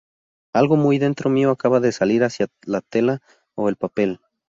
Algo 0.51 0.77
muy 0.77 0.97
dentro 0.97 1.29
mío 1.29 1.51
acaba 1.51 1.79
de 1.79 1.91
salir 1.91 2.23
hacia 2.23 2.47
la 2.65 2.81
tela 2.81 3.21
o 3.53 3.69
el 3.69 3.75
papel. 3.75 4.19